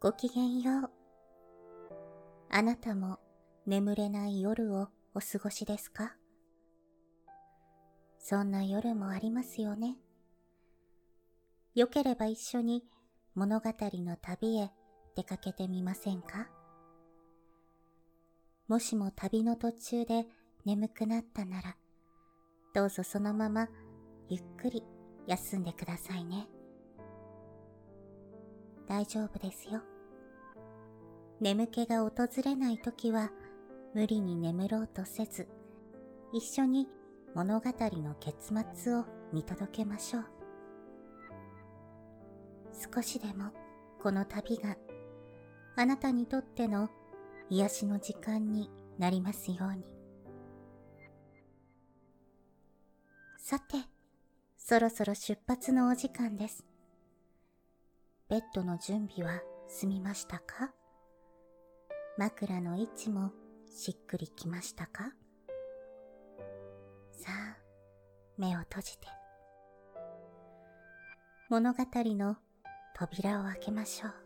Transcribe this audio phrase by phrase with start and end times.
[0.00, 0.90] ごきげんよう。
[2.50, 3.18] あなたも
[3.66, 6.14] 眠れない夜をお過ごしですか？
[8.18, 9.96] そんな夜もありますよね。
[11.74, 12.84] よければ一緒に
[13.34, 14.70] 物語の旅へ
[15.16, 16.48] 出かけてみませんか？
[18.68, 20.26] もしも旅の途中で
[20.66, 21.76] 眠くなったなら、
[22.74, 23.68] どうぞそのまま
[24.28, 24.82] ゆっくり
[25.26, 26.46] 休んでくださいね。
[28.86, 29.80] 大丈夫ですよ。
[31.40, 32.12] 眠気が訪
[32.44, 33.30] れないときは
[33.94, 35.48] 無理に眠ろうとせず、
[36.32, 36.88] 一緒に
[37.34, 40.24] 物語の結末を見届けましょう。
[42.94, 43.50] 少しでも
[44.02, 44.76] この旅が
[45.76, 46.88] あなたにとっての
[47.50, 49.84] 癒しの時間になりますように。
[53.38, 53.76] さて、
[54.66, 56.64] そろそろ出発のお時間です。
[58.30, 60.72] ベッドの準備は済みましたか？
[62.16, 63.30] 枕の位置も
[63.70, 65.12] しっくりきましたか？
[67.12, 67.58] さあ、
[68.38, 69.06] 目を閉じて。
[71.50, 72.38] 物語の
[72.96, 74.23] 扉を開けましょう。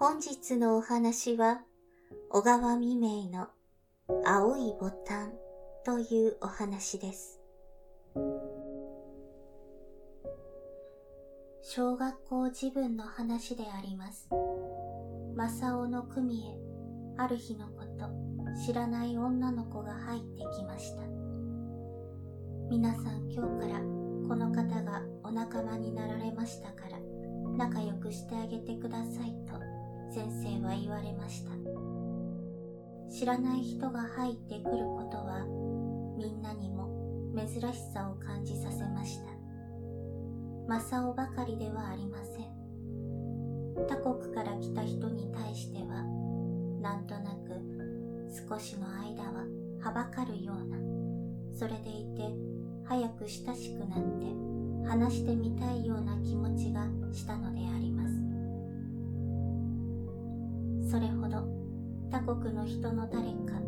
[0.00, 1.62] 本日のお話は、
[2.30, 3.48] 小川未明の
[4.24, 5.32] 青いボタン
[5.84, 7.40] というお話です。
[11.62, 14.28] 小学校自分の話であります。
[15.34, 16.56] 正雄の組へ、
[17.16, 18.08] ある日のこと、
[18.64, 21.02] 知らない女の子が入ってきました。
[22.70, 23.80] 皆さん今日から
[24.28, 27.00] この方がお仲間になられましたから、
[27.56, 29.77] 仲良くしてあげてくださいと
[30.10, 31.50] 先生は言われました。
[33.10, 35.46] 知らない人が入ってくることは
[36.16, 36.88] みんなにも
[37.34, 39.30] 珍しさを感じさせました。
[40.68, 43.86] 正雄ばかりではありません。
[43.86, 46.04] 他国から来た人に対しては
[46.80, 47.38] なんとなく
[48.48, 49.46] 少しの間は
[49.80, 50.76] はばかるような、
[51.56, 52.28] それでいて
[52.84, 54.26] 早く親しくなって
[54.88, 57.60] 話してみたいような気持ちがしたので
[62.18, 63.62] 他国の人の誰か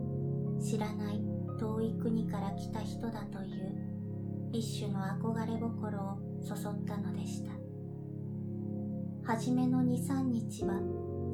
[0.61, 1.23] 知らない
[1.61, 7.53] 遠い国から来た人だという一種の憧れ心をそそったのでした。
[9.23, 10.75] 初めの23日は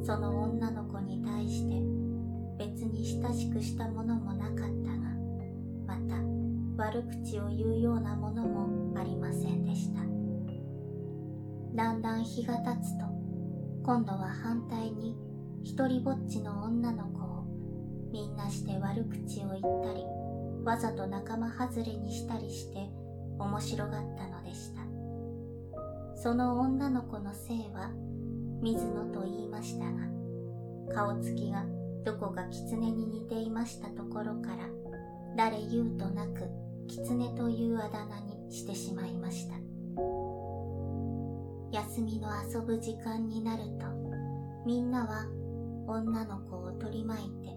[0.05, 1.83] その女の子に対して
[2.59, 4.69] 別に親しくしたものもなかったが
[5.87, 6.17] また
[6.77, 10.03] 悪口を言うようなものもありませんでした。
[11.75, 13.07] だんだん日が経つと
[13.83, 15.26] 今度は反対に
[15.67, 17.45] 一人ぼっちの女の子を
[18.13, 20.05] みんなして悪口を言ったり
[20.65, 22.89] わざと仲間外れにしたりして
[23.37, 24.83] 面白がったのでした。
[26.23, 27.91] その女の子の姓は
[28.63, 31.65] 水野と言いましたが顔つきが
[32.05, 34.69] どこか狐に似ていましたところから
[35.37, 36.49] 誰言うとなく
[36.87, 39.57] 狐というあだ名にしてしまいました。
[41.73, 43.87] 休みの遊ぶ時間になると
[44.65, 45.27] みんなは
[45.87, 47.49] 女の子を取り巻いて、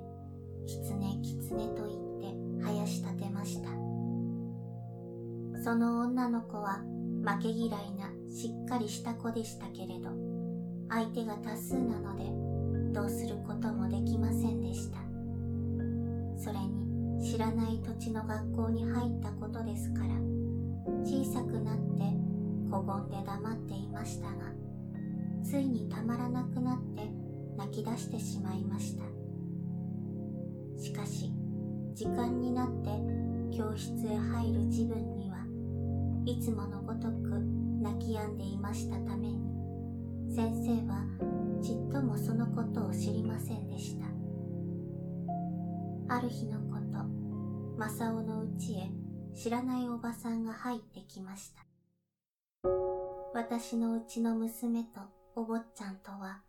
[0.65, 3.69] 狐狐と言って生やし立てました。
[5.63, 6.81] その女の子は
[7.25, 10.09] 負け嫌いなしっかりした子でしたけれど、
[10.89, 14.99] 相手が多数なので、どうすることもできませんでした。
[16.37, 20.07] それに知らない土地の学校に入ったことですから、
[21.03, 22.03] 小さくなって
[22.71, 24.33] 小言で黙っていましたが、
[25.43, 27.18] ついにたまらなくなって
[27.59, 29.03] 泣き出してしまいました。
[30.81, 31.33] しかし
[31.93, 32.89] 時間になって
[33.55, 35.39] 教室へ入る自分には
[36.25, 37.41] いつものごとく
[37.81, 41.03] 泣き止んでいましたために先生は
[41.61, 44.05] ちっともそのことを知りませんでした。
[46.15, 47.03] ある日のこと
[47.77, 48.91] 正雄の家へ
[49.35, 51.65] 知らないおばさんが入ってきました。
[53.33, 55.01] 私のうちの娘と
[55.35, 56.41] お坊ちゃんとは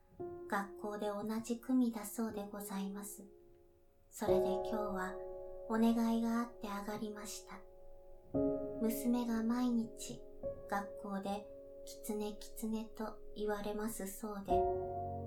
[0.50, 3.22] 学校で同じ組だそうでございます。
[4.11, 5.14] それで今日は
[5.69, 7.55] お願いがあって上がりました。
[8.82, 10.20] 娘が毎日
[10.70, 11.46] 学校で
[11.84, 14.52] キツネキツネと言われますそうで、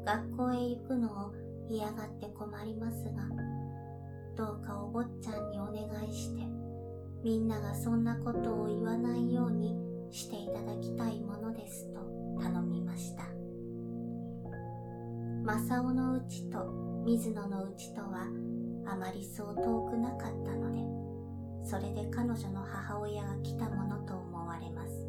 [0.06, 1.34] 学校へ行くのを
[1.70, 3.12] 嫌がって困りますが、
[4.36, 6.44] どうかお坊ちゃんにお願いして、
[7.24, 9.76] みんながそんなことを言わないように
[10.12, 12.00] していただきたいものですと
[12.42, 13.33] 頼みました。
[15.44, 18.28] 正雄の家と水野の家とは
[18.86, 25.06] あまりそう遠くなかったのでそれで彼女の母親が来たものと思われます。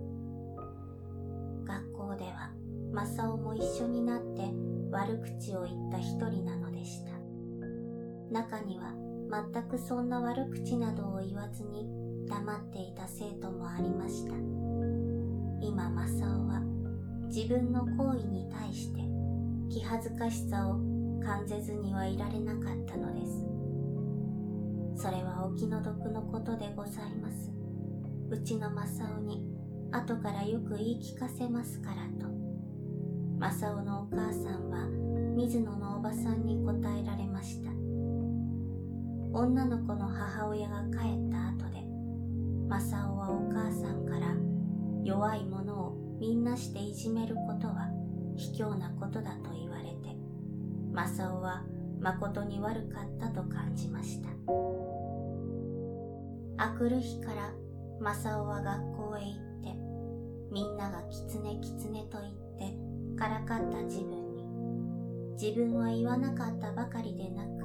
[1.65, 2.51] 学校では
[2.93, 4.43] 正雄も一緒になって
[4.91, 7.13] 悪口を言った一人なのでした。
[8.33, 8.93] 中には
[9.53, 11.87] 全くそんな悪口などを言わずに
[12.29, 14.35] 黙っていた生徒もありました。
[15.61, 16.61] 今正雄は
[17.29, 19.14] 自分の行為に対して
[19.75, 20.75] 気恥ずかしさを
[21.21, 25.03] 感じずにはいられなかったのです。
[25.03, 27.51] それはお気の毒のことでございます。
[28.31, 29.45] うちの正雄に
[29.91, 32.33] 後からよく言い聞かせますからと。
[33.41, 34.87] 正雄のお母さんは
[35.37, 37.71] 水野のおばさんに答えられました。
[39.37, 41.83] 女の子の母親が帰った後で
[42.69, 44.37] 正雄はお母さんから
[45.03, 47.91] 弱い者をみんなしていじめることは
[48.37, 49.64] 卑怯なことだと言
[50.95, 51.65] 正雄は
[52.01, 54.29] 誠に悪かったと感じました。
[56.57, 57.53] あくる日から
[58.01, 59.77] 正雄は学校へ行って
[60.53, 64.45] みんながキツネキツネと言ってからかった自分に。
[65.35, 67.65] 自分は言わなかったばかりでなく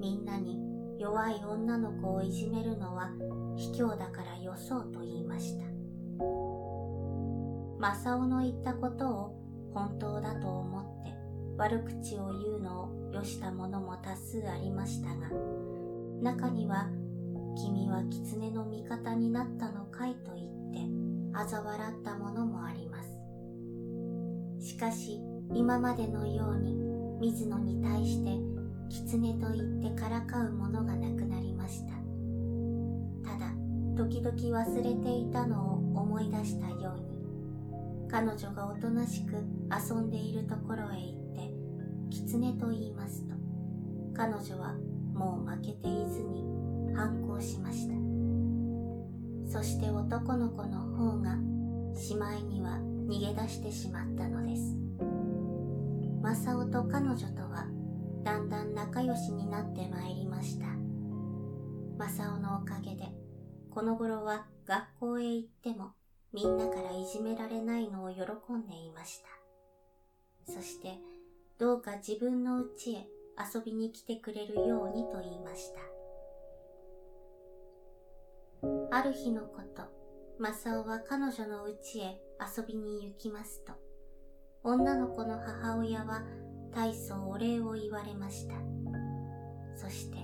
[0.00, 0.58] みんなに
[0.98, 3.10] 弱い女の子をいじめるのは
[3.56, 5.66] 卑怯だからよそうと言いました。
[7.78, 9.36] 正雄の言ったことを
[9.74, 11.21] 本当だと思って
[11.62, 15.30] 悪口を言うのをよした者も多数ありましたが
[16.20, 16.88] 中には
[17.56, 20.16] 君は狐の味方になったのかい？
[20.16, 20.80] と言って
[21.32, 23.00] 嘲笑ったももありま
[24.60, 24.66] す。
[24.66, 25.20] しかし
[25.54, 26.74] 今までのように
[27.20, 28.30] 水野に対して
[28.88, 31.92] 狐と言ってからかうものがなくなりました
[33.30, 33.52] ただ
[33.96, 39.36] 時々忘れていたのを思い出したように彼女がおとなしく
[39.70, 41.21] 遊んでいるところへ行って
[42.12, 43.34] 狐と言いますと
[44.14, 44.74] 彼女は
[45.14, 46.44] もう負けていずに
[46.94, 47.94] 反抗しました。
[49.50, 51.36] そして男の子の方が
[51.94, 52.78] しまいには
[53.08, 54.76] 逃げ出してしまったのです。
[56.22, 57.66] 正雄と彼女とは
[58.22, 60.66] だんだん仲良しになってまいりました。
[61.98, 63.04] 正雄のおかげで
[63.70, 65.92] この頃は学校へ行っても
[66.32, 68.22] みんなからいじめられないのを喜
[68.52, 69.22] んでいまし
[70.46, 70.52] た。
[70.52, 70.98] そして
[71.62, 73.06] どうか自分の家へ
[73.54, 75.80] 遊びに来てくれるようにと言いました
[78.90, 79.82] ある日のこと、
[80.40, 83.74] 正雄は彼女の家へ遊びに行きますと、
[84.64, 86.22] 女の子の母親は
[86.74, 88.54] 大層お礼を言われました。
[89.76, 90.18] そして、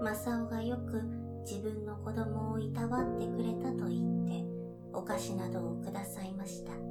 [0.00, 1.02] 正雄がよく
[1.42, 4.44] 自分の子供をいたわってくれたと言って、
[4.92, 6.89] お菓子などをくださいました。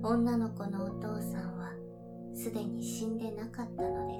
[0.00, 1.72] 女の子のお父さんは
[2.32, 4.14] すでに死んでなかったので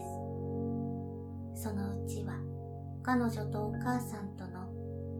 [1.55, 1.63] す。
[1.63, 2.35] そのうちは
[3.05, 4.69] 彼女とお母さんとの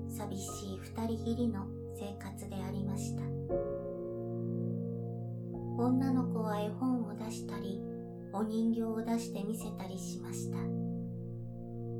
[0.09, 1.67] 寂しい二人きりの
[1.97, 3.23] 生活でありました。
[5.81, 7.81] 女の子は絵本を出したり
[8.33, 10.59] お人形を出して見せたりしました。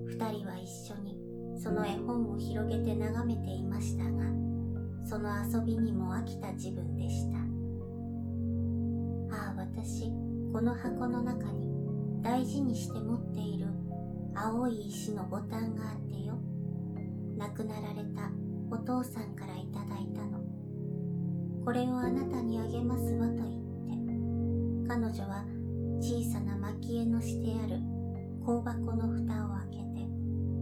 [0.05, 1.17] 二人は一緒に
[1.63, 4.25] その絵本を広げて眺めていましたが
[5.05, 7.38] その遊びにも飽きた自分でした。
[9.89, 10.13] 私
[10.53, 11.73] この箱の中に
[12.23, 13.69] 大事にして持っている
[14.35, 16.39] 青い石のボタンがあってよ。
[17.39, 18.31] 亡くなられた
[18.71, 20.43] お父さんからいただいたの。
[21.65, 25.47] これをあなたにあげますわと言って彼女は
[26.03, 27.81] 小さな蒔絵のしてある
[28.45, 30.07] 香箱の蓋を開けて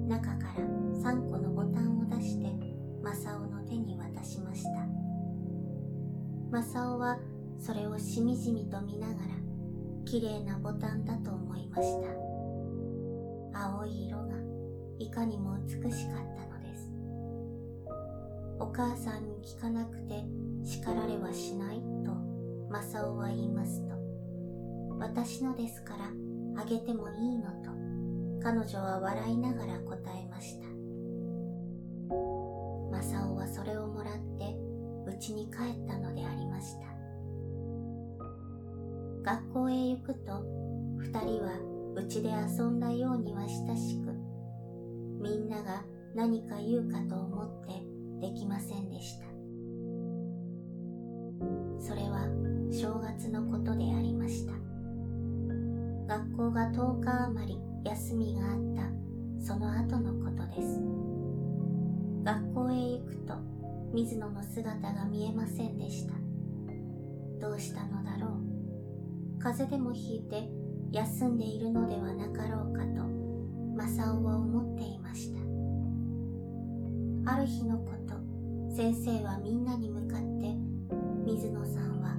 [0.06, 0.62] 中から
[1.02, 2.46] 3個のボタンを出して
[3.02, 4.70] 正雄の手に渡しました。
[6.52, 7.18] 正雄は
[7.96, 9.18] をしみじみと見ながら
[10.04, 12.08] 綺麗なボタンだと思いました。
[13.58, 14.34] 青い色が
[14.98, 16.90] いかにも美しかったのです。
[18.60, 20.22] お母さんに聞かなくて
[20.62, 22.12] 叱られはしないと
[22.70, 23.94] 正雄は言いますと
[24.98, 26.10] 私のですから
[26.60, 27.70] あげてもいいのと
[28.42, 30.66] 彼女は笑いながら答えました
[32.92, 34.56] 正雄はそれをもらって
[35.08, 36.95] 家に帰ったのでありました。
[39.26, 40.44] 学校へ行くと
[40.98, 41.58] 二人は
[41.96, 44.12] うちで遊んだようには親しく
[45.20, 45.82] みんなが
[46.14, 49.26] 何か言うかと思ってできませんでした。
[51.80, 52.28] それは
[52.70, 54.52] 正月のことでありました。
[56.06, 60.80] 学校が10日余り休みがあったその後のことです。
[62.22, 63.34] 学校へ行くと
[63.92, 66.14] 水野の姿が見えませんでした。
[67.40, 68.55] どうしたのだろう。
[69.46, 70.48] 風邪でもひいて
[70.90, 73.06] 休んでいるのではなかろうかと
[73.76, 75.38] 正雄は思っていました。
[77.32, 80.52] ある日のこと先生はみんなに向かって
[81.24, 82.16] 水野さんは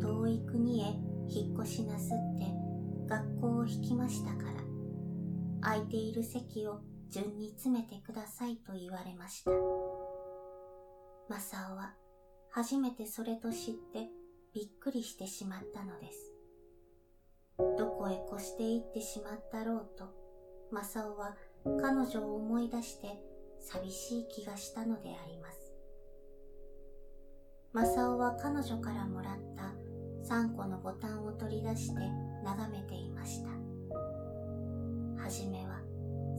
[0.00, 0.86] 遠い国へ
[1.28, 2.46] 引っ越しなすって
[3.08, 4.54] 学校を引きましたから
[5.60, 9.52] 空いている席を順に詰めてくださいと言われました。
[11.28, 11.94] 正雄は
[12.50, 14.08] 初めてそれと知って
[14.52, 16.27] びっくりしてしまったのです。
[17.58, 20.04] どこへ越して行ってしまったろうと
[20.70, 21.36] 正雄は
[21.80, 23.08] 彼女を思い出して
[23.60, 25.58] 寂しい気がしたのであります。
[27.72, 29.74] 正雄は彼女からもらった
[30.34, 32.00] 3個のボタンを取り出して
[32.44, 33.48] 眺めていました。
[35.22, 35.80] はじめは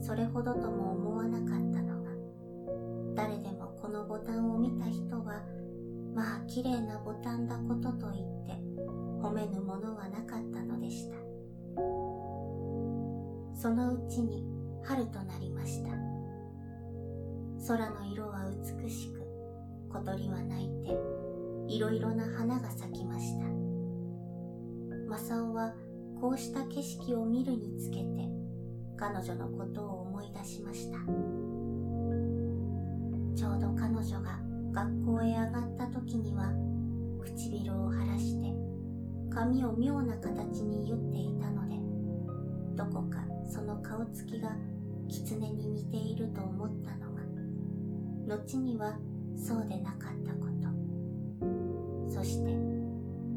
[0.00, 2.10] それほどとも思わなかったのが
[3.14, 5.44] 誰でもこのボタンを見た人は
[6.14, 8.52] まあ綺麗なボタンだことと言って
[9.22, 11.16] 褒めぬものはなかったのでした。
[13.54, 14.44] そのうちに
[14.82, 15.90] 春となりました。
[17.68, 18.50] 空の色は
[18.82, 19.20] 美しく
[19.90, 20.98] 小鳥は鳴いて
[21.68, 23.44] いろいろな花が咲きました。
[25.08, 25.74] 正雄は
[26.20, 28.28] こうした景色を見るにつけて
[28.96, 30.98] 彼女のことを思い出しました。
[33.36, 34.40] ちょうど彼女が
[34.72, 36.52] 学校へ上がった時には
[37.22, 38.69] 唇を晴らして
[39.30, 41.76] 髪を妙な形に結っていたので
[42.76, 43.18] どこか
[43.48, 44.56] その顔つきが
[45.08, 48.98] 狐に似ていると思ったのが後には
[49.36, 50.50] そうでなかったこと。
[52.20, 52.50] そして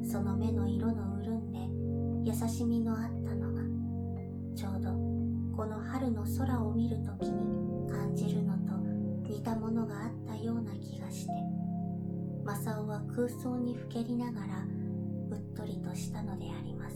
[0.06, 1.52] その目の色の潤ん
[2.24, 3.62] で優しみのあったのが
[4.56, 4.90] ちょうど
[5.56, 8.74] この春の空を見るときに感じるのと
[9.30, 11.32] 似たものがあったような気がして
[12.44, 14.66] 正雄は空想にふけりながら
[15.56, 16.96] とりとしたのであります。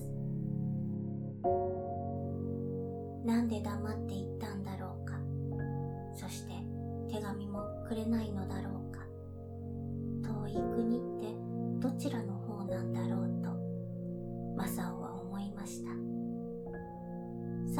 [3.26, 5.20] なんで黙っていったんだろうか。
[6.14, 6.54] そして
[7.10, 9.06] 手紙もくれないのだろうか。
[10.24, 11.36] 遠い国って
[11.80, 13.52] どちらの方なんだろうと
[14.58, 15.92] 正雄は思いました。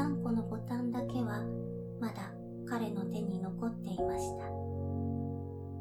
[0.02, 1.44] 3個のボタンだけは
[2.00, 2.32] まだ
[2.68, 4.46] 彼の手に残っていました。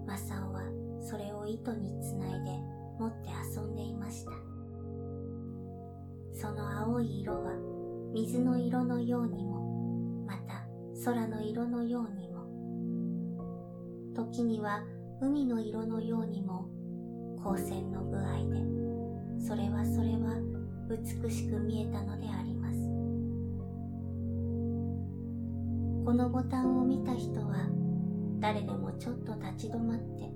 [0.06, 0.62] 正雄は
[1.02, 2.50] それを糸につないで
[2.98, 4.55] 持って遊んでいました。
[6.38, 7.52] その青い色は
[8.12, 10.66] 水の色のようにもまた
[11.02, 12.37] 空の色のようにも。
[14.14, 14.83] 時には
[15.23, 16.69] 海の色のようにも
[17.38, 20.37] 光線の具合でそれはそれは
[20.90, 22.76] 美しく見えたのであります。
[26.05, 27.66] このボタンを見た人は
[28.40, 30.31] 誰でもちょっと立ち止まって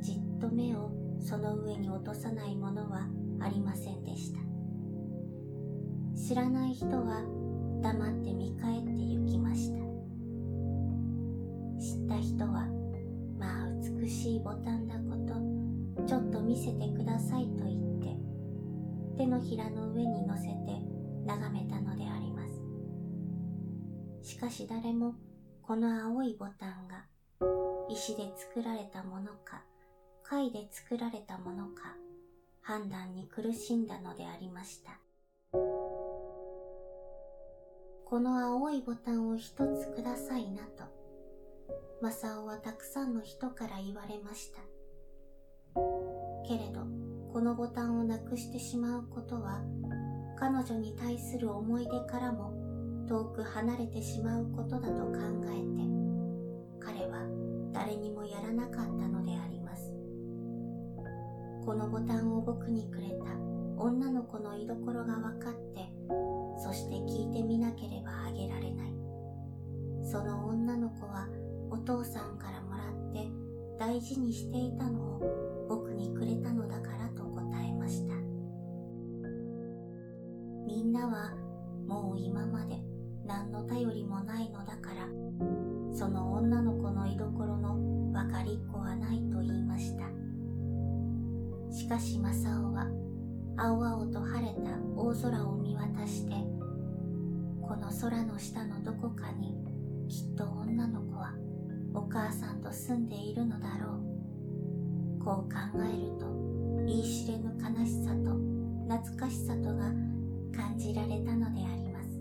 [0.00, 0.90] じっと目を
[1.20, 3.06] その上に落とさないものは
[3.40, 4.45] ありませんでした。
[6.16, 7.22] 知らない人は
[7.82, 9.76] 黙って見返って行きました。
[11.78, 12.66] 知った人は
[13.38, 13.68] まあ
[14.00, 18.16] 美しいボタンだことちょっと見せてくださいと言って
[19.18, 20.48] 手のひらの上に乗せて
[21.26, 22.42] 眺めたのでありま
[24.22, 24.28] す。
[24.28, 25.14] しかし誰も
[25.62, 27.04] この青いボタンが
[27.88, 29.62] 石で作られたものか
[30.24, 31.94] 貝で作られたものか
[32.62, 34.98] 判断に苦しんだのでありました。
[38.08, 40.84] この青いボタンを一つくださいなと。
[42.00, 44.60] 正雄はたくさんの人から言われました。
[46.46, 46.86] けれど
[47.32, 49.60] このボタンをなくしてしまうことは
[50.38, 52.52] 彼女に対する思い出からも
[53.08, 55.82] 遠く離れてしまうことだと考えて
[56.78, 57.26] 彼は
[57.72, 59.92] 誰にもやらなかったのであります。
[61.64, 63.36] このボタンを僕にくれた
[63.76, 65.65] 女の子の居所が分かって
[66.58, 68.94] そして聞いてみなければあげられない。
[70.02, 71.28] その女の子は
[71.70, 73.28] お父さんからもらって
[73.78, 78.14] 大事にしていたのを僕にくれたのだからと答えました。
[80.66, 81.34] みんなは
[81.86, 82.76] もう今まで
[83.24, 85.08] 何の頼りもないのだから
[85.92, 87.76] その女の子の居所の
[88.12, 90.04] 分かりっこはないと言いました。
[91.70, 92.88] しかし正雄は
[93.58, 96.32] 青々と晴れた大空を見渡して
[97.62, 99.56] この空の下のどこかに
[100.08, 101.34] きっと女の子は
[101.94, 105.24] お母さんと住んでいるのだろう。
[105.24, 108.36] こう考えると言い知れぬ悲しさと
[108.88, 109.90] 懐かしさとが
[110.54, 112.20] 感じられたのであります。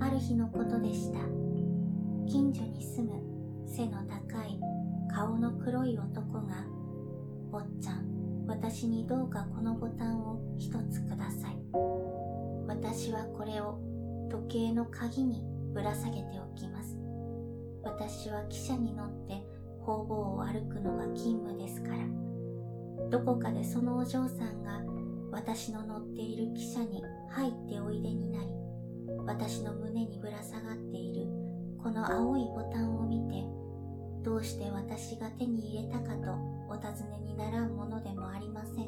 [0.00, 1.20] ある日のことでした。
[2.26, 4.58] 近所に住む背の高い
[5.12, 6.64] 顔の黒い男が
[7.52, 8.09] 「坊ちゃん。
[8.50, 11.56] 私にどうかこのボタンを一つください。
[12.66, 13.78] 私はこれを
[14.28, 16.98] 時計の鍵にぶら下げておきます。
[17.84, 19.34] 私は汽車に乗って
[19.86, 21.98] 方々を歩くのが勤務ですから、
[23.08, 24.82] どこかでそのお嬢さんが
[25.30, 28.48] 私の乗っている汽車に入っておいでになり、
[29.26, 31.26] 私の胸にぶら下がっている
[31.80, 33.44] この青いボタンを見て、
[34.24, 38.86] どうして私が手に入れたかとお尋ねにならんものでもありません。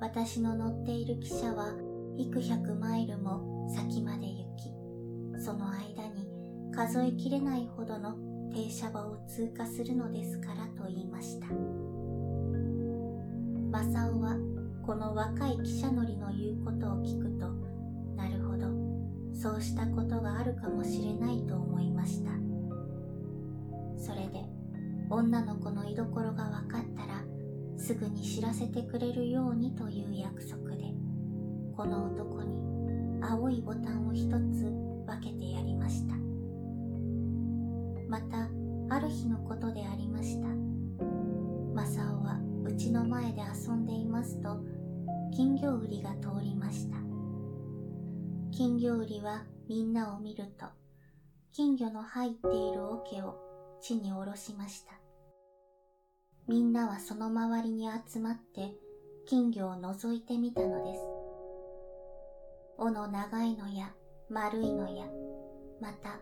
[0.00, 1.72] 私の乗っている汽車は
[2.18, 4.72] 幾百マイルも先まで行き、
[5.40, 6.26] その間に
[6.74, 8.16] 数えきれないほどの
[8.52, 11.46] 停車場を通過するのですからと言いました。
[13.70, 14.36] マサオは
[14.84, 17.48] この若い汽車乗りの言うことを聞くと、
[18.16, 18.66] なるほど、
[19.32, 22.32] そうしたことがあるかもしれないと思いました。
[23.96, 24.51] それで、
[25.14, 27.22] 女の子の居所が分かったら、
[27.76, 30.84] すぐに知らせてくれるようにという約束で、
[31.76, 32.62] この男に
[33.22, 34.72] 青いボタンを一つ
[35.06, 36.14] 分けてやりました。
[38.08, 38.48] また、
[38.88, 40.48] ある日のことでありました。
[41.74, 44.64] マサオはうちの前で遊んでいますと、
[45.36, 46.96] 金魚売りが通りました。
[48.50, 50.64] 金魚売りはみんなを見ると、
[51.52, 53.38] 金魚の入っている桶を
[53.82, 55.01] 地に下ろしました。
[56.48, 58.72] みんなはその周りに集まって
[59.26, 61.00] 金魚を覗いてみたのです。
[62.78, 63.92] 尾の長いのや
[64.28, 65.04] 丸いのや、
[65.80, 66.18] また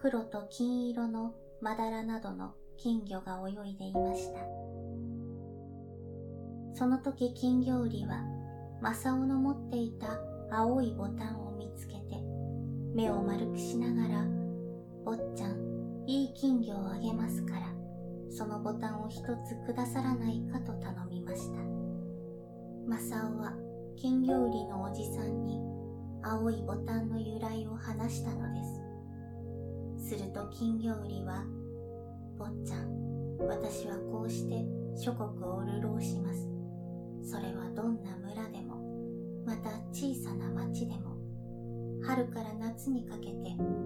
[0.00, 4.40] 黒と金色のまだらなどの金魚が泳いでいました。
[6.74, 8.22] その時金魚売りは、
[8.80, 12.22] 正雄の持っていた青いボタンを見つけて、
[12.94, 14.24] 目を丸くしながら、
[15.04, 17.77] 坊ちゃん、いい金魚をあげますから、
[18.30, 21.58] そのボタンを一つくださらないかと頼みました。
[22.88, 23.54] 正雄は
[23.96, 25.60] 金魚売りのおじさんに
[26.22, 30.16] 青いボタンの由来を話したのです。
[30.16, 31.44] すると金魚売りは、
[32.38, 34.64] 坊ちゃん、私はこうして
[34.96, 36.48] 諸国を流浪します。
[37.22, 38.76] それはどんな村でも、
[39.44, 41.16] また小さな町でも、
[42.02, 43.32] 春から夏にかけて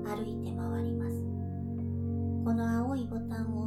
[0.05, 1.23] 歩いて回ります。
[2.45, 3.67] この青いボタンを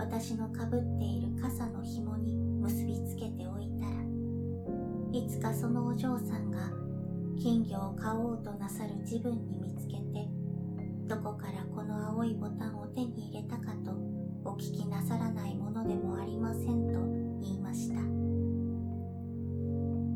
[0.00, 3.92] 私のかぶっている傘の紐に結びつけておいたら、
[5.12, 6.70] いつかそのお嬢さんが
[7.38, 10.26] 金魚を買おうとなさる自分に見つけて
[11.06, 13.92] どこからこの青いボタンを手に入れたかと
[14.42, 16.98] お聞きなさらないものでもありませんと
[17.42, 18.00] 言いました。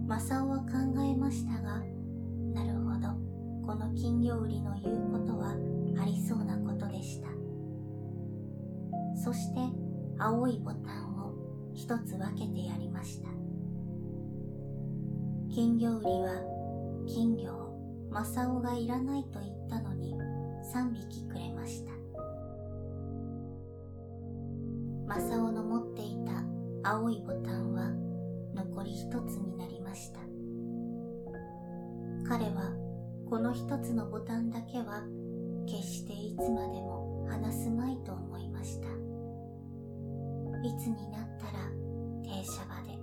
[0.09, 0.67] 正雄は考
[1.03, 1.83] えましたが、
[2.55, 3.09] なるほど、
[3.67, 5.55] この金魚売りの言うことは
[6.01, 7.34] ありそうなことでした。
[9.25, 9.61] そして
[10.19, 11.33] 青いボタンを
[11.75, 13.31] 一つ分けてやりました。
[15.51, 16.43] 金魚売りは
[17.07, 20.15] 金魚を正雄がいらないと言ったのに
[20.75, 21.93] 3匹くれました。
[25.07, 26.19] 正雄の持ってい
[26.83, 27.93] た青いボタンは
[28.55, 30.21] 残り一つになりました。
[32.29, 32.73] 彼は
[33.31, 35.03] この一つのボタンだけは
[35.67, 39.04] 決していつまでも離すまいと思いました。
[40.65, 41.69] いつになったら
[42.23, 42.99] 停車場で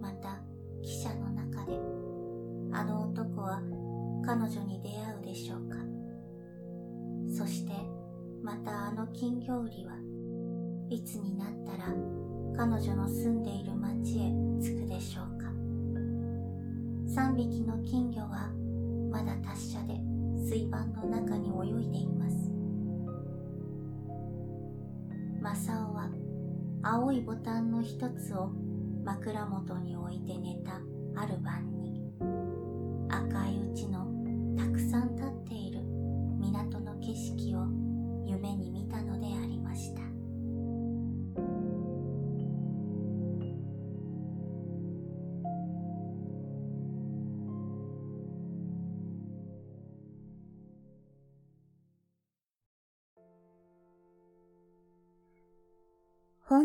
[0.00, 0.42] また
[0.82, 1.78] 汽車の中で
[2.72, 3.62] あの男は
[4.26, 5.76] 彼女に出会うでしょうか。
[7.28, 7.72] そして
[8.42, 9.94] またあの金魚売りは
[10.90, 11.94] いつになったら
[12.56, 15.46] 彼女の住んでいる町へ着くでしょうか。
[17.06, 18.50] 3匹の金魚は
[19.08, 20.00] まだ達者で
[20.36, 22.50] 水盤の中に泳いでいます。
[25.40, 26.10] 正雄は
[26.84, 28.50] 青いボタンの一つを
[29.04, 30.80] 枕元に置いて寝た
[31.14, 32.02] ある晩に。
[33.08, 33.51] 赤い